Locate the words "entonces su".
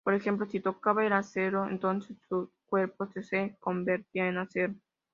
1.69-2.49